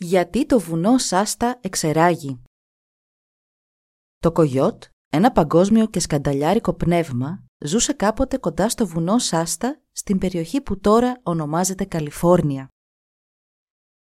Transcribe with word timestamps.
Γιατί 0.00 0.46
το 0.46 0.60
βουνό 0.60 0.98
Σάστα 0.98 1.58
εξεράγει. 1.60 2.42
Το 4.18 4.32
κογιότ, 4.32 4.84
ένα 5.08 5.32
παγκόσμιο 5.32 5.86
και 5.86 6.00
σκανταλιάρικο 6.00 6.72
πνεύμα, 6.74 7.44
ζούσε 7.64 7.92
κάποτε 7.92 8.36
κοντά 8.36 8.68
στο 8.68 8.86
βουνό 8.86 9.18
Σάστα, 9.18 9.80
στην 9.92 10.18
περιοχή 10.18 10.60
που 10.60 10.80
τώρα 10.80 11.20
ονομάζεται 11.22 11.84
Καλιφόρνια. 11.84 12.68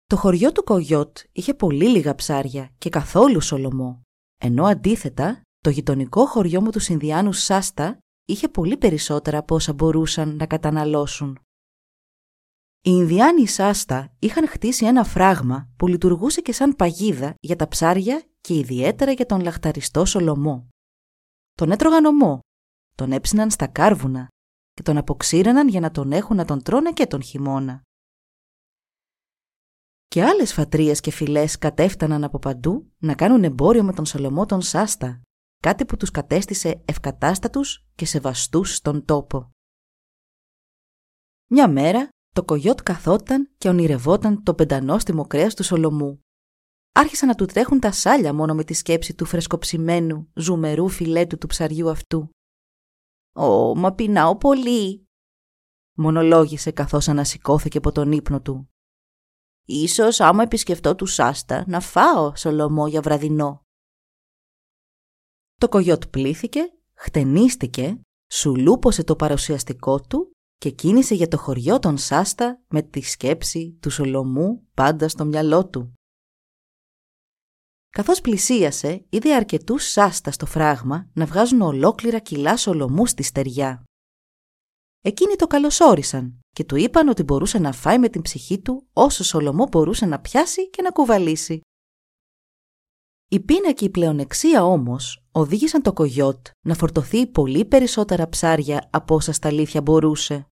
Το 0.06 0.16
χωριό 0.16 0.52
του 0.52 0.64
Κογιότ 0.64 1.18
είχε 1.32 1.54
πολύ 1.54 1.90
λίγα 1.90 2.16
ψάρια 2.16 2.72
και 2.78 2.90
καθόλου 2.90 3.42
σολομό, 3.42 4.02
ενώ 4.38 4.66
αντίθετα 4.66 5.42
το 5.64 5.70
γειτονικό 5.70 6.26
χωριό 6.26 6.62
μου 6.62 6.70
του 6.70 6.80
Ινδιάνου 6.90 7.34
Σάστα 7.34 7.98
είχε 8.26 8.48
πολύ 8.48 8.78
περισσότερα 8.78 9.38
από 9.38 9.56
όσα 9.56 9.74
μπορούσαν 9.74 10.36
να 10.36 10.46
καταναλώσουν. 10.46 11.40
Οι 12.84 12.92
Ινδιάνοι 12.94 13.48
Σάστα 13.48 14.14
είχαν 14.20 14.48
χτίσει 14.48 14.86
ένα 14.86 15.04
φράγμα 15.04 15.70
που 15.78 15.88
λειτουργούσε 15.88 16.42
και 16.42 16.54
σαν 16.54 16.76
παγίδα 16.76 17.36
για 17.40 17.56
τα 17.56 17.68
ψάρια 17.68 18.24
και 18.42 18.54
ιδιαίτερα 18.54 19.12
για 19.12 19.26
τον 19.26 19.42
λαχταριστό 19.42 20.06
Σολομό. 20.06 20.70
Τον 21.54 21.72
έτρωγαν 21.72 22.06
ομό, 22.06 22.40
τον 22.96 23.12
έψιναν 23.12 23.52
στα 23.52 23.68
κάρβουνα 23.68 24.28
και 24.74 24.82
τον 24.82 24.98
αποξήραναν 24.98 25.68
για 25.68 25.80
να 25.80 25.92
τον 25.92 26.12
έχουν 26.12 26.36
να 26.36 26.46
τον 26.46 26.64
τρώνε 26.64 26.92
και 26.92 27.08
τον 27.08 27.22
χειμώνα. 27.22 27.82
Και 30.08 30.24
άλλες 30.24 30.54
φατρίες 30.54 31.00
και 31.00 31.12
φυλές 31.12 31.58
κατέφταναν 31.58 32.24
από 32.24 32.40
παντού 32.40 32.92
να 32.98 33.16
κάνουν 33.16 33.44
εμπόριο 33.44 33.84
με 33.84 33.94
τον 33.94 34.06
Σολομό 34.06 34.46
τον 34.46 34.62
Σάστα, 34.62 35.22
κάτι 35.58 35.86
που 35.86 35.98
τους 35.98 36.12
κατέστησε 36.12 36.82
ευκατάστατους 36.86 37.86
και 37.96 38.06
σεβαστούς 38.06 38.76
στον 38.76 39.06
τόπο. 39.06 39.50
Μια 41.48 41.70
μέρα 41.70 42.10
το 42.34 42.44
κογιότ 42.44 42.82
καθόταν 42.82 43.50
και 43.58 43.68
ονειρευόταν 43.70 44.44
το 44.44 44.54
πεντανόστιμο 44.54 45.26
κρέας 45.28 45.56
του 45.56 45.64
Σολομού. 45.64 46.20
Άρχισαν 46.92 47.28
να 47.28 47.36
του 47.36 47.46
τρέχουν 47.46 47.80
τα 47.80 47.92
σάλια 47.92 48.34
μόνο 48.34 48.54
με 48.54 48.64
τη 48.64 48.74
σκέψη 48.74 49.16
του 49.16 49.26
φρεσκοψημένου, 49.26 50.32
ζουμερού 50.36 50.88
φιλέτου 50.88 51.38
του 51.38 51.48
ψαριού 51.48 51.90
αυτού. 51.90 52.30
«Ω, 53.36 53.76
μα 53.76 53.94
πεινάω 53.94 54.38
πολύ», 54.38 55.06
μονολόγησε 55.98 56.72
καθώς 56.72 57.08
ανασηκώθηκε 57.08 57.78
από 57.78 57.92
τον 57.92 58.12
ύπνο 58.12 58.42
του. 58.42 58.70
«Ίσως 59.66 60.20
άμα 60.20 60.44
επισκεφτώ 60.44 60.96
τους 60.96 61.14
Σάστα 61.14 61.64
να 61.68 61.80
φάω 61.80 62.36
Σολομό 62.36 62.88
για 62.88 63.02
βραδινό». 63.02 63.66
Το 65.56 65.70
κογιότ 65.70 66.06
πλήθηκε, 66.06 66.62
χτενίστηκε, 66.94 68.02
σουλούπωσε 68.32 69.04
το 69.04 69.16
παρουσιαστικό 69.16 70.02
του 70.02 70.31
και 70.62 70.70
κίνησε 70.70 71.16
για 71.16 71.28
το 71.28 71.38
χωριό 71.38 71.80
των 71.80 71.98
Σάστα 71.98 72.62
με 72.68 72.82
τη 72.82 73.02
σκέψη 73.02 73.78
του 73.82 73.90
Σολομού 73.90 74.68
πάντα 74.74 75.08
στο 75.08 75.26
μυαλό 75.26 75.68
του. 75.68 75.94
Καθώς 77.90 78.22
πλησίασε, 78.22 79.06
είδε 79.10 79.36
αρκετούς 79.36 79.92
Σάστα 79.92 80.32
στο 80.32 80.46
φράγμα 80.46 81.10
να 81.14 81.26
βγάζουν 81.26 81.62
ολόκληρα 81.62 82.20
κιλά 82.20 82.58
Σολομού 82.58 83.06
στη 83.06 83.24
στεριά. 83.24 83.84
Εκείνοι 85.02 85.36
το 85.36 85.48
καλωσόρισαν 85.48 86.40
και 86.50 86.64
του 86.64 86.76
είπαν 86.76 87.08
ότι 87.08 87.24
μπορούσε 87.24 87.60
να 87.60 87.72
φάει 87.72 88.00
με 88.00 88.10
την 88.10 88.22
ψυχή 88.22 88.60
του 88.60 88.88
όσο 88.94 89.24
Σολομό 89.24 89.68
μπορούσε 89.68 90.06
να 90.06 90.20
πιάσει 90.20 90.70
και 90.70 90.82
να 90.82 90.92
κουβαλήσει. 90.92 91.62
Η 93.30 93.40
πείνα 93.40 93.72
και 93.72 93.86
η 93.86 93.90
πλεονεξία 93.90 94.64
όμως 94.64 95.24
οδήγησαν 95.32 95.82
το 95.82 95.94
κογιότ 95.94 96.48
να 96.66 96.76
φορτωθεί 96.76 97.28
πολύ 97.28 97.66
περισσότερα 97.66 98.30
ψάρια 98.30 98.90
από 98.92 99.16
όσα 99.16 99.32
στα 99.32 99.48
αλήθεια 99.48 99.82
μπορούσε. 99.82 100.46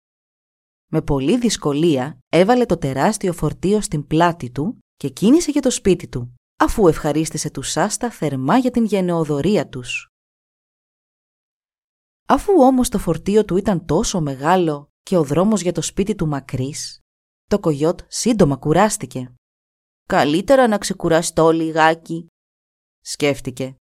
Με 0.87 1.01
πολλή 1.01 1.37
δυσκολία 1.37 2.19
έβαλε 2.29 2.65
το 2.65 2.77
τεράστιο 2.77 3.33
φορτίο 3.33 3.81
στην 3.81 4.07
πλάτη 4.07 4.51
του 4.51 4.77
και 4.95 5.09
κίνησε 5.09 5.51
για 5.51 5.61
το 5.61 5.69
σπίτι 5.69 6.07
του, 6.07 6.35
αφού 6.57 6.87
ευχαρίστησε 6.87 7.49
τους 7.51 7.71
Σάστα 7.71 8.11
θερμά 8.11 8.57
για 8.57 8.71
την 8.71 8.85
γενεοδορία 8.85 9.69
τους. 9.69 10.07
Αφού 12.25 12.53
όμως 12.57 12.89
το 12.89 12.99
φορτίο 12.99 13.45
του 13.45 13.57
ήταν 13.57 13.85
τόσο 13.85 14.21
μεγάλο 14.21 14.89
και 15.03 15.17
ο 15.17 15.23
δρόμος 15.23 15.61
για 15.61 15.71
το 15.71 15.81
σπίτι 15.81 16.15
του 16.15 16.27
μακρύς, 16.27 16.99
το 17.49 17.59
κογιότ 17.59 17.99
σύντομα 18.07 18.55
κουράστηκε. 18.55 19.33
«Καλύτερα 20.07 20.67
να 20.67 20.77
ξεκουραστώ 20.77 21.51
λιγάκι», 21.51 22.27
σκέφτηκε. 22.99 23.75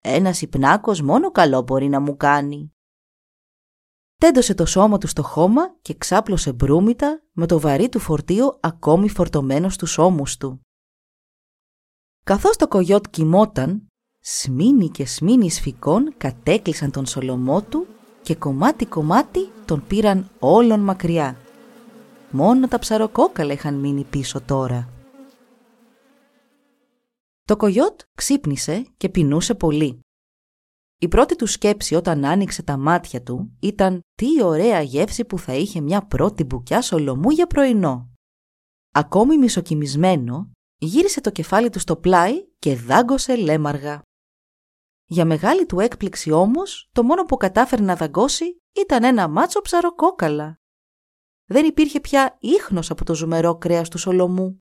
«Ένας 0.00 0.42
υπνάκος 0.42 1.00
μόνο 1.00 1.30
καλό 1.30 1.62
μπορεί 1.62 1.88
να 1.88 2.00
μου 2.00 2.16
κάνει» 2.16 2.75
τέντωσε 4.16 4.54
το 4.54 4.66
σώμα 4.66 4.98
του 4.98 5.06
στο 5.06 5.22
χώμα 5.22 5.76
και 5.82 5.94
ξάπλωσε 5.94 6.52
μπρούμητα 6.52 7.22
με 7.32 7.46
το 7.46 7.60
βαρύ 7.60 7.88
του 7.88 7.98
φορτίο 7.98 8.58
ακόμη 8.60 9.08
φορτωμένο 9.08 9.68
στους 9.68 9.98
ώμους 9.98 10.36
του. 10.36 10.60
Καθώς 12.24 12.56
το 12.56 12.68
κογιότ 12.68 13.04
κοιμόταν, 13.10 13.86
σμήνι 14.20 14.88
και 14.88 15.06
σμήνι 15.06 15.50
σφικών 15.50 16.14
κατέκλυσαν 16.16 16.90
τον 16.90 17.06
σολομό 17.06 17.62
του 17.62 17.86
και 18.22 18.34
κομμάτι-κομμάτι 18.34 19.50
τον 19.64 19.86
πήραν 19.86 20.30
όλον 20.38 20.80
μακριά. 20.80 21.36
Μόνο 22.30 22.68
τα 22.68 22.78
ψαροκόκαλα 22.78 23.52
είχαν 23.52 23.74
μείνει 23.74 24.04
πίσω 24.04 24.40
τώρα. 24.40 24.88
Το 27.44 27.56
κογιότ 27.56 28.00
ξύπνησε 28.14 28.86
και 28.96 29.08
πεινούσε 29.08 29.54
πολύ. 29.54 30.00
Η 30.98 31.08
πρώτη 31.08 31.36
του 31.36 31.46
σκέψη 31.46 31.94
όταν 31.94 32.24
άνοιξε 32.24 32.62
τα 32.62 32.76
μάτια 32.76 33.22
του 33.22 33.56
ήταν 33.60 34.00
τι 34.14 34.42
ωραία 34.42 34.80
γεύση 34.80 35.24
που 35.24 35.38
θα 35.38 35.54
είχε 35.54 35.80
μια 35.80 36.06
πρώτη 36.06 36.44
μπουκιά 36.44 36.82
σολομού 36.82 37.30
για 37.30 37.46
πρωινό. 37.46 38.10
Ακόμη 38.92 39.38
μισοκιμισμένο, 39.38 40.50
γύρισε 40.78 41.20
το 41.20 41.30
κεφάλι 41.30 41.70
του 41.70 41.78
στο 41.78 41.96
πλάι 41.96 42.46
και 42.58 42.76
δάγκωσε 42.76 43.36
λέμαργα. 43.36 44.02
Για 45.08 45.24
μεγάλη 45.24 45.66
του 45.66 45.80
έκπληξη 45.80 46.30
όμως, 46.30 46.88
το 46.92 47.02
μόνο 47.02 47.22
που 47.22 47.36
κατάφερε 47.36 47.82
να 47.82 47.96
δαγκώσει 47.96 48.60
ήταν 48.72 49.04
ένα 49.04 49.28
μάτσο 49.28 49.60
ψαροκόκαλα. 49.60 50.60
Δεν 51.44 51.64
υπήρχε 51.64 52.00
πια 52.00 52.36
ίχνος 52.40 52.90
από 52.90 53.04
το 53.04 53.14
ζουμερό 53.14 53.58
κρέας 53.58 53.88
του 53.88 53.98
Σολομού. 53.98 54.58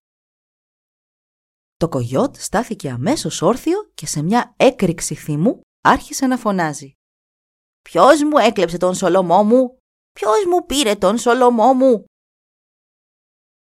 Το 1.78 1.90
κογιότ 1.90 2.36
στάθηκε 2.36 2.90
αμέσως 2.90 3.42
όρθιο 3.42 3.92
και 3.94 4.06
σε 4.06 4.22
μια 4.22 4.54
έκρηξη 4.58 5.16
θυμού 5.16 5.62
άρχισε 5.86 6.26
να 6.26 6.38
φωνάζει. 6.38 6.94
«Ποιος 7.82 8.24
μου 8.24 8.38
έκλεψε 8.38 8.78
τον 8.78 8.94
Σολομό 8.94 9.44
μου! 9.44 9.78
Ποιος 10.12 10.46
μου 10.46 10.66
πήρε 10.66 10.96
τον 10.96 11.18
Σολομό 11.18 11.74
μου!» 11.74 12.06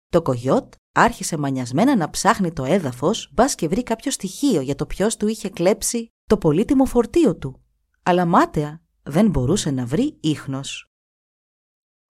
Το 0.08 0.22
κογιότ 0.22 0.74
άρχισε 0.92 1.36
μανιασμένα 1.36 1.96
να 1.96 2.10
ψάχνει 2.10 2.52
το 2.52 2.64
έδαφος 2.64 3.30
μπας 3.32 3.54
και 3.54 3.68
βρει 3.68 3.82
κάποιο 3.82 4.10
στοιχείο 4.10 4.60
για 4.60 4.74
το 4.74 4.86
ποιος 4.86 5.16
του 5.16 5.26
είχε 5.28 5.48
κλέψει 5.48 6.08
το 6.26 6.38
πολύτιμο 6.38 6.84
φορτίο 6.84 7.36
του. 7.36 7.64
Αλλά 8.02 8.26
μάταια 8.26 8.82
δεν 9.02 9.30
μπορούσε 9.30 9.70
να 9.70 9.86
βρει 9.86 10.18
ίχνος. 10.20 10.90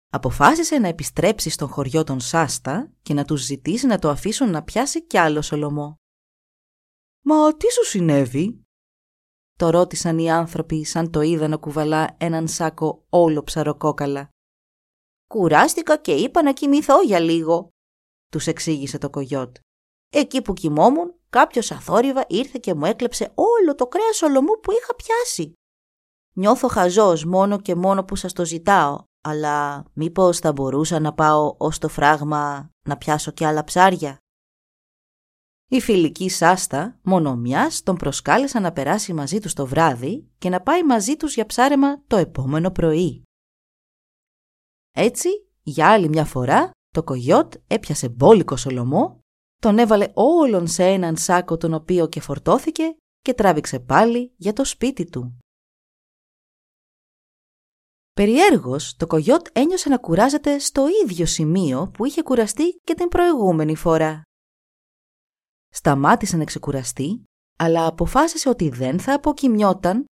Αποφάσισε 0.10 0.78
να 0.78 0.88
επιστρέψει 0.88 1.50
στον 1.50 1.68
χωριό 1.68 2.04
των 2.04 2.20
Σάστα 2.20 2.92
και 3.02 3.14
να 3.14 3.26
τους 3.26 3.42
ζητήσει 3.42 3.86
να 3.86 4.00
το 4.00 4.10
αφήσουν 4.10 4.50
να 4.50 4.64
πιάσει 4.64 5.06
κι 5.06 5.18
άλλο 5.18 5.42
Σολομό. 5.42 6.00
«Μα 7.22 7.58
τι 7.58 7.72
σου 7.72 7.84
συνέβη» 7.84 8.65
Το 9.60 9.70
ρώτησαν 9.70 10.18
οι 10.18 10.32
άνθρωποι 10.32 10.84
σαν 10.84 11.12
το 11.12 11.22
είδαν 11.22 11.50
να 11.50 11.58
κουβαλά 11.58 12.16
έναν 12.18 12.48
σάκο 12.48 13.06
όλο 13.10 13.44
ψαροκόκαλα. 13.44 14.30
«Κουράστηκα 15.28 15.98
και 15.98 16.12
είπα 16.12 16.44
να 16.44 16.54
κοιμηθώ 16.54 17.02
για 17.02 17.20
λίγο», 17.20 17.70
τους 18.30 18.48
εξήγησε 18.48 18.98
το 18.98 19.10
κογιότ. 19.10 19.56
«Εκεί 20.10 20.42
που 20.42 20.54
κοιμόμουν, 20.54 21.14
κάποιος 21.30 21.72
αθόρυβα 21.72 22.26
ήρθε 22.28 22.58
και 22.62 22.74
μου 22.74 22.86
έκλεψε 22.86 23.32
όλο 23.36 23.76
το 23.76 23.88
κρέας 23.88 24.22
ολομού 24.22 24.60
που 24.60 24.72
είχα 24.72 24.96
πιάσει. 24.96 25.54
Νιώθω 26.36 26.68
χαζός 26.68 27.26
μόνο 27.26 27.60
και 27.60 27.76
μόνο 27.76 28.04
που 28.04 28.16
σας 28.16 28.34
το 28.34 28.46
ζητάω, 28.46 29.04
αλλά 29.22 29.86
μήπως 29.94 30.40
θα 30.40 30.52
μπορούσα 30.52 31.00
να 31.00 31.14
πάω 31.14 31.56
ως 31.58 31.78
το 31.78 31.88
φράγμα 31.88 32.70
να 32.88 32.98
πιάσω 32.98 33.32
κι 33.32 33.46
άλλα 33.46 33.64
ψάρια». 33.64 34.18
Η 35.68 35.82
φιλική 35.82 36.30
Σάστα 36.30 37.00
μόνο 37.02 37.36
μιας 37.36 37.84
τον 37.84 37.96
προσκάλεσαν 37.96 38.62
να 38.62 38.72
περάσει 38.72 39.14
μαζί 39.14 39.40
τους 39.40 39.54
το 39.54 39.66
βράδυ 39.66 40.30
και 40.38 40.50
να 40.50 40.62
πάει 40.62 40.84
μαζί 40.84 41.16
τους 41.16 41.34
για 41.34 41.46
ψάρεμα 41.46 42.04
το 42.08 42.18
επόμενο 42.18 42.72
πρωί. 42.72 43.24
Έτσι, 44.92 45.30
για 45.64 45.92
άλλη 45.92 46.10
μια 46.10 46.26
φορά, 46.26 46.72
το 46.90 47.04
κογιότ 47.04 47.54
έπιασε 47.68 48.10
μπόλικο 48.10 48.56
σολομό, 48.56 49.20
τον 49.62 49.78
έβαλε 49.78 50.12
όλον 50.14 50.68
σε 50.68 50.84
έναν 50.84 51.18
σάκο 51.18 51.58
τον 51.58 51.74
οποίο 51.74 52.08
και 52.08 52.22
φορτώθηκε 52.22 52.96
και 53.20 53.34
τράβηξε 53.34 53.80
πάλι 53.80 54.34
για 54.38 54.54
το 54.54 54.64
σπίτι 54.64 55.06
του. 55.06 55.40
Περιέργως, 58.14 58.96
το 58.96 59.08
κογιότ 59.08 59.48
ένιωσε 59.52 59.90
να 59.90 59.98
κουράζεται 59.98 60.60
στο 60.60 60.86
ίδιο 61.04 61.26
σημείο 61.26 61.92
που 61.94 62.06
είχε 62.06 62.22
κουραστεί 62.22 62.80
και 62.84 62.94
την 62.94 63.08
προηγούμενη 63.08 63.76
φορά. 63.76 64.22
Σταμάτησε 65.76 66.38
να 66.38 66.44
ξεκουραστεί, 66.44 67.24
αλλά 67.58 67.88
αποφάσισε 67.88 68.50
ότι 68.50 68.70
δεν 68.70 69.00
θα 69.00 69.14
αποκοιμιόταν. 69.14 70.06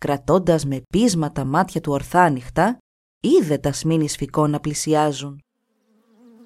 Κρατώντας 0.00 0.64
με 0.64 0.82
πείσμα 0.88 1.32
τα 1.32 1.44
μάτια 1.44 1.80
του 1.80 1.92
ορθά 1.92 2.22
ανοιχτά, 2.22 2.78
είδε 3.20 3.58
τα 3.58 3.72
σμήνη 3.72 4.08
σφικών 4.08 4.50
να 4.50 4.60
πλησιάζουν. 4.60 5.38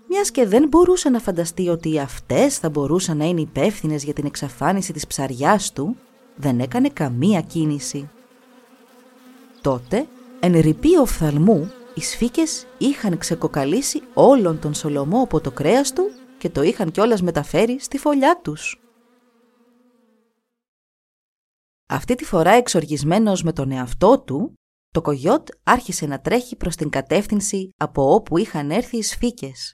Μιας 0.08 0.30
και 0.30 0.46
δεν 0.46 0.68
μπορούσε 0.68 1.08
να 1.08 1.18
φανταστεί 1.18 1.68
ότι 1.68 1.98
αυτές 1.98 2.58
θα 2.58 2.70
μπορούσαν 2.70 3.16
να 3.16 3.24
είναι 3.24 3.40
υπεύθυνες 3.40 4.04
για 4.04 4.12
την 4.12 4.26
εξαφάνιση 4.26 4.92
της 4.92 5.06
ψαριάς 5.06 5.72
του, 5.72 5.96
δεν 6.36 6.60
έκανε 6.60 6.88
καμία 6.88 7.40
κίνηση. 7.40 8.10
Τότε 9.60 10.08
Εν 10.40 10.60
ρηπή 10.60 10.96
οφθαλμού, 10.96 11.72
οι 11.94 12.00
σφίκες 12.00 12.66
είχαν 12.78 13.18
ξεκοκαλίσει 13.18 14.02
όλον 14.14 14.58
τον 14.58 14.74
Σολομό 14.74 15.22
από 15.22 15.40
το 15.40 15.50
κρέας 15.50 15.92
του 15.92 16.10
και 16.38 16.50
το 16.50 16.62
είχαν 16.62 16.90
κιόλας 16.90 17.22
μεταφέρει 17.22 17.80
στη 17.80 17.98
φωλιά 17.98 18.40
τους. 18.40 18.82
Αυτή 21.90 22.14
τη 22.14 22.24
φορά 22.24 22.50
εξοργισμένος 22.50 23.42
με 23.42 23.52
τον 23.52 23.70
εαυτό 23.70 24.20
του, 24.20 24.54
το 24.88 25.00
κογιότ 25.00 25.48
άρχισε 25.62 26.06
να 26.06 26.20
τρέχει 26.20 26.56
προς 26.56 26.76
την 26.76 26.90
κατεύθυνση 26.90 27.70
από 27.76 28.14
όπου 28.14 28.38
είχαν 28.38 28.70
έρθει 28.70 28.96
οι 28.96 29.02
σφίκες. 29.02 29.72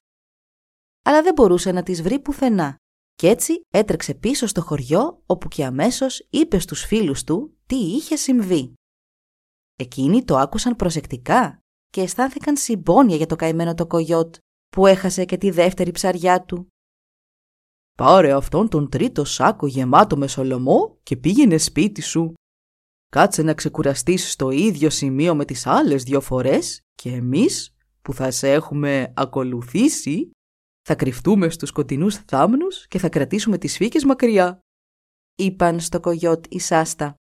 Αλλά 1.05 1.23
δεν 1.23 1.33
μπορούσε 1.33 1.73
να 1.73 1.83
τις 1.83 2.03
βρει 2.03 2.19
πουθενά 2.19 2.77
και 3.15 3.29
έτσι 3.29 3.61
έτρεξε 3.71 4.15
πίσω 4.15 4.47
στο 4.47 4.63
χωριό 4.63 5.23
όπου 5.27 5.49
και 5.49 5.65
αμέσως 5.65 6.27
είπε 6.31 6.59
στους 6.59 6.85
φίλους 6.85 7.25
του 7.25 7.57
τι 7.67 7.77
είχε 7.77 8.17
συμβεί. 8.17 8.73
Εκείνοι 9.77 10.25
το 10.25 10.37
άκουσαν 10.37 10.77
προσεκτικά 10.77 11.59
και 11.91 12.01
αισθάνθηκαν 12.01 12.57
συμπόνια 12.57 13.17
για 13.17 13.27
το 13.27 13.37
καημένο 13.37 13.75
το 13.75 13.87
κογιότ 13.87 14.35
που 14.75 14.87
έχασε 14.87 15.25
και 15.25 15.37
τη 15.37 15.51
δεύτερη 15.51 15.91
ψαριά 15.91 16.45
του. 16.45 16.69
«Πάρε 17.97 18.33
αυτόν 18.33 18.69
τον 18.69 18.89
τρίτο 18.89 19.25
σάκο 19.25 19.67
γεμάτο 19.67 20.17
με 20.17 20.27
σολομό 20.27 20.99
και 21.03 21.17
πήγαινε 21.17 21.59
σπίτι 21.59 22.01
σου. 22.03 22.33
Κάτσε 23.09 23.43
να 23.43 23.55
ξεκουραστείς 23.55 24.31
στο 24.31 24.51
ίδιο 24.51 24.91
σημείο 24.91 25.35
με 25.35 25.45
τις 25.45 25.67
άλλες 25.67 26.03
δυο 26.03 26.21
φορές 26.21 26.81
και 26.95 27.11
εμείς 27.11 27.77
που 28.03 28.15
θα 28.15 28.31
σε 28.31 28.53
έχουμε 28.53 29.13
ακολουθήσει 29.17 30.31
θα 30.83 30.95
κρυφτούμε 30.95 31.49
στους 31.49 31.69
σκοτεινούς 31.69 32.15
θάμνους 32.15 32.87
και 32.87 32.99
θα 32.99 33.09
κρατήσουμε 33.09 33.59
τις 33.59 33.77
φύκες 33.77 34.05
μακριά», 34.05 34.59
είπαν 35.35 35.81
στο 35.81 36.01
κογιότ 36.01 36.45
η 36.49 36.59
Σάστα. 36.59 37.15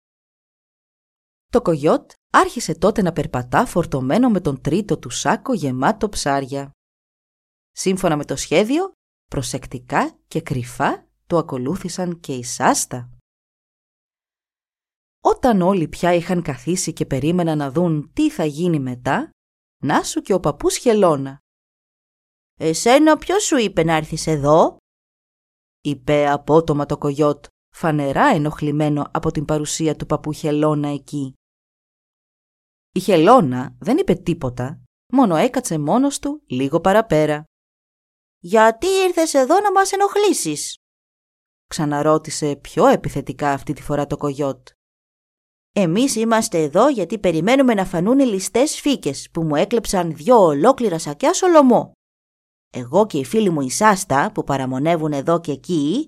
Το 1.53 1.63
κογιότ 1.63 2.11
άρχισε 2.33 2.75
τότε 2.75 3.03
να 3.03 3.13
περπατά 3.13 3.67
φορτωμένο 3.67 4.29
με 4.29 4.41
τον 4.41 4.61
τρίτο 4.61 4.99
του 4.99 5.11
σάκο 5.11 5.53
γεμάτο 5.55 6.09
ψάρια. 6.09 6.71
Σύμφωνα 7.83 8.17
με 8.17 8.25
το 8.25 8.37
σχέδιο, 8.37 8.93
προσεκτικά 9.31 10.19
και 10.29 10.41
κρυφά 10.41 11.09
το 11.27 11.37
ακολούθησαν 11.37 12.21
και 12.21 12.35
οι 12.35 12.43
Σάστα. 12.43 13.11
Όταν 15.23 15.61
όλοι 15.61 15.89
πια 15.89 16.15
είχαν 16.15 16.43
καθίσει 16.43 16.93
και 16.93 17.07
περίμεναν 17.07 17.59
να 17.59 17.71
δουν 17.71 18.11
τι 18.13 18.31
θα 18.31 18.45
γίνει 18.45 18.81
μετά, 18.81 19.31
να 19.83 20.03
σου 20.03 20.21
και 20.21 20.33
ο 20.33 20.41
παππούς 20.41 20.77
Χελώνα. 20.77 21.39
«Εσένα 22.61 23.19
ποιος 23.19 23.45
σου 23.45 23.57
είπε 23.57 23.85
να 23.85 23.95
έρθεις 23.95 24.27
εδώ» 24.27 24.77
είπε 25.81 26.29
απότομα 26.31 26.87
το 26.87 26.99
κογιότ, 26.99 27.45
φανερά 27.75 28.27
ενοχλημένο 28.27 29.11
από 29.11 29.31
την 29.31 29.45
παρουσία 29.45 29.97
του 29.97 30.07
παππού 30.07 30.33
Χελώνα 30.33 30.89
εκεί. 30.89 31.35
Η 32.95 33.01
Χελώνα 33.01 33.77
δεν 33.79 33.99
είπε 33.99 34.15
τίποτα, 34.15 34.83
μόνο 35.13 35.37
έκατσε 35.37 35.79
μόνος 35.79 36.19
του 36.19 36.43
λίγο 36.47 36.81
παραπέρα. 36.81 37.45
«Γιατί 38.43 38.87
ήρθες 38.87 39.35
εδώ 39.35 39.61
να 39.61 39.73
μας 39.73 39.93
ενοχλήσεις» 39.93 40.77
ξαναρώτησε 41.67 42.57
πιο 42.57 42.87
επιθετικά 42.87 43.53
αυτή 43.53 43.73
τη 43.73 43.83
φορά 43.83 44.07
το 44.07 44.17
κογιότ. 44.17 44.69
«Εμείς 45.73 46.17
είμαστε 46.17 46.63
εδώ 46.63 46.89
γιατί 46.89 47.19
περιμένουμε 47.19 47.75
να 47.75 47.85
φανούν 47.85 48.19
οι 48.19 48.25
ληστές 48.25 48.81
φύκες 48.81 49.29
που 49.33 49.43
μου 49.43 49.55
έκλεψαν 49.55 50.15
δυο 50.15 50.37
ολόκληρα 50.37 50.99
σακιά 50.99 51.35
σολομό. 51.35 51.93
Εγώ 52.73 53.07
και 53.07 53.19
οι 53.19 53.25
φίλοι 53.25 53.51
μου 53.51 53.61
οι 53.61 53.71
Σάστα 53.71 54.33
που 54.33 54.45
παραμονεύουν 54.45 55.13
εδώ 55.13 55.41
και 55.41 55.53
εκεί 55.53 56.07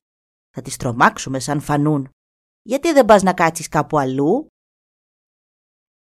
θα 0.54 0.62
τις 0.62 0.76
τρομάξουμε 0.76 1.38
σαν 1.38 1.60
φανούν. 1.60 2.08
Γιατί 2.62 2.92
δεν 2.92 3.04
πας 3.04 3.22
να 3.22 3.34
κάτσεις 3.34 3.68
κάπου 3.68 3.98
αλλού» 3.98 4.46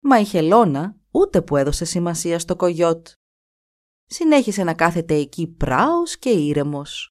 Μα 0.00 0.18
η 0.20 0.24
Χελώνα 0.24 0.96
ούτε 1.10 1.42
που 1.42 1.56
έδωσε 1.56 1.84
σημασία 1.84 2.38
στο 2.38 2.56
κογιότ. 2.56 3.08
Συνέχισε 4.06 4.64
να 4.64 4.74
κάθεται 4.74 5.14
εκεί 5.14 5.46
πράος 5.46 6.18
και 6.18 6.30
ήρεμος. 6.30 7.10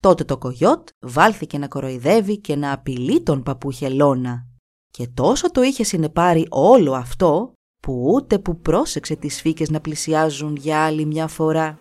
Τότε 0.00 0.24
το 0.24 0.38
κογιότ 0.38 0.88
βάλθηκε 1.00 1.58
να 1.58 1.68
κοροϊδεύει 1.68 2.38
και 2.38 2.56
να 2.56 2.72
απειλεί 2.72 3.22
τον 3.22 3.42
παππού 3.42 3.70
Χελώνα 3.70 4.46
και 4.90 5.08
τόσο 5.14 5.50
το 5.50 5.62
είχε 5.62 5.84
συνεπάρει 5.84 6.46
όλο 6.48 6.92
αυτό 6.92 7.52
που 7.80 8.12
ούτε 8.14 8.38
που 8.38 8.60
πρόσεξε 8.60 9.16
τις 9.16 9.40
φύκες 9.40 9.70
να 9.70 9.80
πλησιάζουν 9.80 10.56
για 10.56 10.84
άλλη 10.84 11.04
μια 11.04 11.26
φορά. 11.26 11.78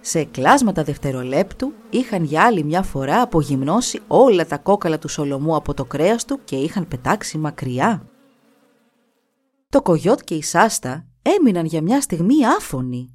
Σε 0.00 0.24
κλάσματα 0.24 0.82
δευτερολέπτου 0.84 1.72
είχαν 1.90 2.24
για 2.24 2.44
άλλη 2.44 2.64
μια 2.64 2.82
φορά 2.82 3.20
απογυμνώσει 3.20 4.00
όλα 4.06 4.46
τα 4.46 4.58
κόκαλα 4.58 4.98
του 4.98 5.08
Σολομού 5.08 5.56
από 5.56 5.74
το 5.74 5.84
κρέας 5.84 6.24
του 6.24 6.40
και 6.44 6.56
είχαν 6.56 6.88
πετάξει 6.88 7.38
μακριά. 7.38 8.08
Το 9.68 9.82
κογιότ 9.82 10.20
και 10.24 10.34
η 10.34 10.42
Σάστα 10.42 11.06
έμειναν 11.24 11.64
για 11.64 11.82
μια 11.82 12.00
στιγμή 12.00 12.46
άφωνοι. 12.46 13.14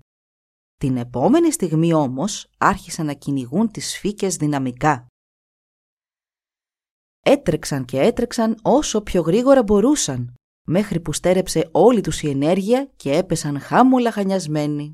Την 0.76 0.98
επόμενη 0.98 1.52
στιγμή 1.52 1.94
όμως 1.94 2.50
άρχισαν 2.58 3.06
να 3.06 3.14
κυνηγούν 3.14 3.72
τις 3.72 3.98
φύκες 3.98 4.36
δυναμικά. 4.36 5.08
Έτρεξαν 7.26 7.86
και 7.86 8.00
έτρεξαν 8.00 8.58
όσο 8.62 9.02
πιο 9.02 9.22
γρήγορα 9.22 9.64
μπορούσαν, 9.64 10.34
μέχρι 10.68 11.00
που 11.00 11.14
στέρεψε 11.14 11.70
όλη 11.72 12.02
τους 12.02 12.22
η 12.22 12.30
ενέργεια 12.30 12.92
και 12.96 13.18
έπεσαν 13.18 13.60
χάμολα 13.60 14.12
χανιασμένοι. 14.12 14.94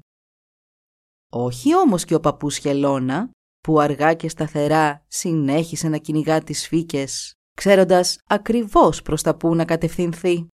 Όχι 1.32 1.76
όμως 1.76 2.06
και 2.06 2.16
ο 2.16 2.20
παππούς 2.20 2.58
Χελώνα, 2.58 3.30
που 3.60 3.80
αργά 3.80 4.14
και 4.14 4.30
σταθερά 4.30 5.06
συνέχισε 5.08 5.88
να 5.88 5.98
κυνηγά 5.98 6.44
τις 6.44 6.68
φύκες, 6.68 7.34
ξέροντας 7.56 8.18
ακριβώς 8.28 9.02
προς 9.02 9.22
τα 9.22 9.38
που 9.38 9.56
να 9.56 9.66
κατευθυνθεί 9.66 10.48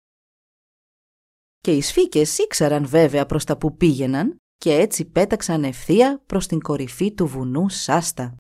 και 1.59 1.77
οι 1.77 1.81
σφίκες 1.81 2.39
ήξεραν 2.39 2.87
βέβαια 2.87 3.27
προς 3.27 3.45
τα 3.45 3.59
που 3.59 3.77
πήγαιναν 3.77 4.37
και 4.57 4.75
έτσι 4.75 5.05
πέταξαν 5.05 5.65
ευθεία 5.65 6.23
προς 6.27 6.47
την 6.47 6.61
κορυφή 6.61 7.15
του 7.15 7.27
βουνού 7.27 7.69
Σάστα. 7.69 8.37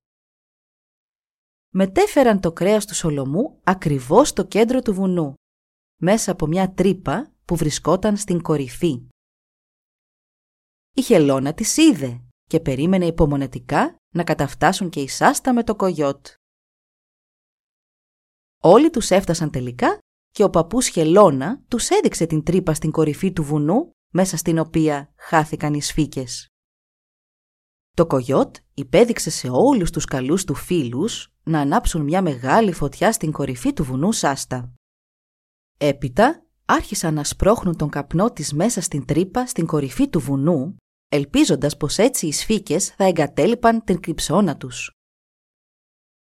Μετέφεραν 1.74 2.40
το 2.40 2.52
κρέας 2.52 2.86
του 2.86 2.94
Σολομού 2.94 3.60
ακριβώς 3.64 4.28
στο 4.28 4.46
κέντρο 4.46 4.82
του 4.82 4.94
βουνού, 4.94 5.34
μέσα 6.02 6.32
από 6.32 6.46
μια 6.46 6.72
τρύπα 6.72 7.32
που 7.44 7.56
βρισκόταν 7.56 8.16
στην 8.16 8.42
κορυφή. 8.42 9.06
Η 10.94 11.02
Χελώνα 11.02 11.54
τις 11.54 11.76
είδε 11.76 12.22
και 12.44 12.60
περίμενε 12.60 13.06
υπομονετικά 13.06 13.96
να 14.14 14.24
καταφτάσουν 14.24 14.90
και 14.90 15.00
οι 15.00 15.08
Σάστα 15.08 15.52
με 15.52 15.64
το 15.64 15.76
κογιότ. 15.76 16.26
Όλοι 18.62 18.90
τους 18.90 19.10
έφτασαν 19.10 19.50
τελικά 19.50 19.98
και 20.30 20.42
ο 20.42 20.50
παππούς 20.50 20.88
Χελώνα 20.88 21.62
τους 21.68 21.88
έδειξε 21.88 22.26
την 22.26 22.42
τρύπα 22.42 22.74
στην 22.74 22.90
κορυφή 22.90 23.32
του 23.32 23.44
βουνού 23.44 23.92
μέσα 24.12 24.36
στην 24.36 24.58
οποία 24.58 25.12
χάθηκαν 25.16 25.74
οι 25.74 25.82
σφίκες. 25.82 26.48
Το 27.96 28.06
κογιότ 28.06 28.56
υπέδειξε 28.74 29.30
σε 29.30 29.48
όλους 29.50 29.90
τους 29.90 30.04
καλούς 30.04 30.44
του 30.44 30.54
φίλους 30.54 31.32
να 31.42 31.60
ανάψουν 31.60 32.02
μια 32.02 32.22
μεγάλη 32.22 32.72
φωτιά 32.72 33.12
στην 33.12 33.32
κορυφή 33.32 33.72
του 33.72 33.84
βουνού 33.84 34.12
Σάστα. 34.12 34.72
Έπειτα 35.78 36.46
άρχισαν 36.64 37.14
να 37.14 37.24
σπρώχνουν 37.24 37.76
τον 37.76 37.88
καπνό 37.88 38.32
της 38.32 38.52
μέσα 38.52 38.80
στην 38.80 39.04
τρύπα 39.04 39.46
στην 39.46 39.66
κορυφή 39.66 40.08
του 40.08 40.20
βουνού, 40.20 40.76
ελπίζοντας 41.08 41.76
πως 41.76 41.98
έτσι 41.98 42.26
οι 42.26 42.32
σφίκες 42.32 42.88
θα 42.88 43.04
εγκατέλειπαν 43.04 43.84
την 43.84 44.00
κρυψώνα 44.00 44.56
τους. 44.56 44.90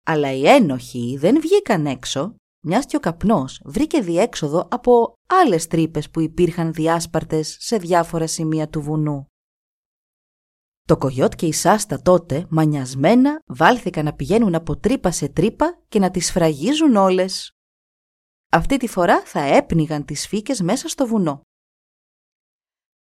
Αλλά 0.05 0.33
οι 0.33 0.49
ένοχοι 0.49 1.17
δεν 1.19 1.41
βγήκαν 1.41 1.87
έξω 1.87 2.35
μιας 2.65 2.87
και 2.87 2.97
ο 2.97 3.01
καπνός 3.01 3.61
βρήκε 3.65 4.01
διέξοδο 4.01 4.69
από 4.71 5.15
άλλες 5.27 5.67
τρύπες 5.67 6.11
που 6.11 6.21
υπήρχαν 6.21 6.73
διάσπαρτες 6.73 7.57
σε 7.61 7.77
διάφορα 7.77 8.27
σημεία 8.27 8.69
του 8.69 8.81
βουνού. 8.81 9.27
Το 10.87 10.99
κογιότ 10.99 11.35
και 11.35 11.47
η 11.47 11.53
Σάστα 11.53 12.03
τότε, 12.03 12.47
μανιασμένα, 12.51 13.43
βάλθηκαν 13.47 14.05
να 14.05 14.15
πηγαίνουν 14.15 14.55
από 14.55 14.77
τρύπα 14.77 15.11
σε 15.11 15.29
τρύπα 15.29 15.83
και 15.89 15.99
να 15.99 16.11
τις 16.11 16.31
φραγίζουν 16.33 16.97
όλες. 16.97 17.51
Αυτή 18.51 18.77
τη 18.77 18.87
φορά 18.87 19.25
θα 19.25 19.41
έπνιγαν 19.41 20.05
τις 20.05 20.27
φύκες 20.27 20.61
μέσα 20.61 20.89
στο 20.89 21.07
βουνό. 21.07 21.41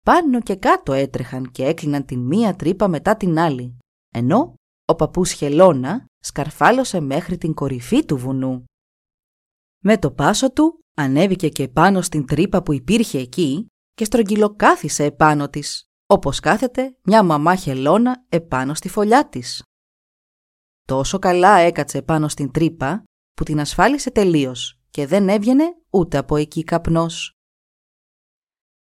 Πάνω 0.00 0.40
και 0.40 0.56
κάτω 0.56 0.92
έτρεχαν 0.92 1.50
και 1.50 1.64
έκλειναν 1.64 2.04
την 2.04 2.20
μία 2.20 2.56
τρύπα 2.56 2.88
μετά 2.88 3.16
την 3.16 3.38
άλλη, 3.38 3.78
ενώ 4.14 4.54
ο 4.84 4.94
παππούς 4.94 5.32
Χελώνα 5.32 6.06
σκαρφάλωσε 6.18 7.00
μέχρι 7.00 7.38
την 7.38 7.54
κορυφή 7.54 8.04
του 8.04 8.16
βουνού. 8.16 8.64
Με 9.88 9.98
το 9.98 10.10
πάσο 10.10 10.52
του 10.52 10.84
ανέβηκε 10.96 11.48
και 11.48 11.68
πάνω 11.68 12.02
στην 12.02 12.26
τρύπα 12.26 12.62
που 12.62 12.72
υπήρχε 12.72 13.18
εκεί 13.18 13.66
και 13.92 14.04
στρογγυλοκάθισε 14.04 15.04
επάνω 15.04 15.48
της, 15.48 15.84
όπως 16.06 16.40
κάθεται 16.40 16.96
μια 17.02 17.22
μαμά 17.22 17.54
χελώνα 17.54 18.24
επάνω 18.28 18.74
στη 18.74 18.88
φωλιά 18.88 19.28
της. 19.28 19.62
Τόσο 20.84 21.18
καλά 21.18 21.56
έκατσε 21.56 22.02
πάνω 22.02 22.28
στην 22.28 22.50
τρύπα 22.50 23.04
που 23.32 23.44
την 23.44 23.60
ασφάλισε 23.60 24.10
τελείως 24.10 24.80
και 24.90 25.06
δεν 25.06 25.28
έβγαινε 25.28 25.64
ούτε 25.90 26.16
από 26.16 26.36
εκεί 26.36 26.64
καπνός. 26.64 27.32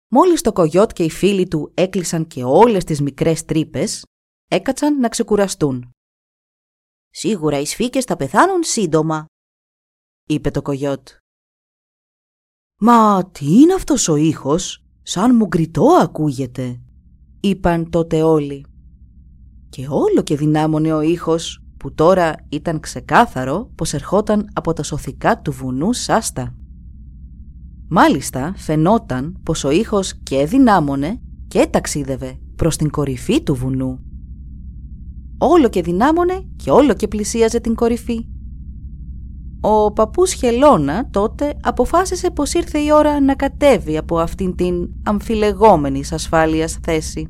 Μόλις 0.07 0.41
το 0.41 0.51
κογιότ 0.51 0.91
και 0.91 1.03
οι 1.03 1.09
φίλοι 1.09 1.47
του 1.47 1.71
έκλεισαν 1.73 2.27
και 2.27 2.43
όλες 2.43 2.83
τις 2.83 3.01
μικρές 3.01 3.45
τρύπες, 3.45 4.03
έκατσαν 4.47 4.99
να 4.99 5.09
ξεκουραστούν. 5.09 5.91
«Σίγουρα 7.09 7.59
οι 7.59 7.65
σφίκες 7.65 8.03
θα 8.03 8.15
πεθάνουν 8.15 8.63
σύντομα», 8.63 9.25
είπε 10.29 10.51
το 10.51 10.61
κογιότ. 10.61 11.07
«Μα 12.81 13.29
τι 13.31 13.59
είναι 13.59 13.73
αυτός 13.73 14.07
ο 14.07 14.15
ήχος, 14.15 14.85
σαν 15.01 15.35
μουγκριτό 15.35 15.85
ακούγεται», 16.01 16.81
είπαν 17.39 17.89
τότε 17.89 18.23
όλοι. 18.23 18.65
Και 19.69 19.87
όλο 19.89 20.21
και 20.23 20.35
δυνάμωνε 20.35 20.93
ο 20.93 21.01
ήχος 21.01 21.63
που 21.77 21.93
τώρα 21.93 22.35
ήταν 22.49 22.79
ξεκάθαρο 22.79 23.71
πως 23.75 23.93
ερχόταν 23.93 24.49
από 24.53 24.73
τα 24.73 24.83
σωθικά 24.83 25.41
του 25.41 25.51
βουνού 25.51 25.93
Σάστα. 25.93 26.55
Μάλιστα 27.87 28.53
φαινόταν 28.57 29.39
πως 29.43 29.63
ο 29.63 29.69
ήχος 29.69 30.19
και 30.23 30.45
δυνάμωνε 30.45 31.21
και 31.47 31.67
ταξίδευε 31.71 32.39
προς 32.55 32.77
την 32.77 32.89
κορυφή 32.89 33.43
του 33.43 33.55
βουνού. 33.55 33.99
Όλο 35.37 35.69
και 35.69 35.81
δυνάμωνε 35.81 36.47
και 36.55 36.71
όλο 36.71 36.93
και 36.93 37.07
πλησίαζε 37.07 37.59
την 37.59 37.75
κορυφή. 37.75 38.27
Ο 39.61 39.91
παππούς 39.91 40.33
Χελώνα 40.33 41.09
τότε 41.09 41.57
αποφάσισε 41.61 42.31
πως 42.31 42.53
ήρθε 42.53 42.79
η 42.79 42.91
ώρα 42.91 43.19
να 43.19 43.35
κατέβει 43.35 43.97
από 43.97 44.19
αυτήν 44.19 44.55
την 44.55 44.89
αμφιλεγόμενη 45.03 46.03
ασφάλειας 46.11 46.77
θέση. 46.81 47.27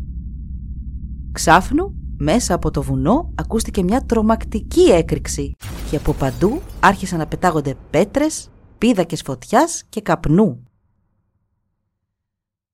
Ξάφνου, 1.32 1.94
μέσα 2.18 2.54
από 2.54 2.72
το 2.72 2.82
βουνό 2.82 3.34
ακούστηκε 3.36 3.84
μια 3.84 4.06
τρομακτική 4.06 4.82
έκρηξη 4.82 5.56
και 5.90 5.96
από 5.96 6.14
παντού 6.14 6.62
άρχισαν 6.80 7.20
να 7.20 7.28
πετάγονται 7.28 7.76
πέτρες, 7.90 8.50
πίδακες 8.78 9.22
φωτιάς 9.22 9.84
και 9.90 10.02
καπνού. 10.02 10.64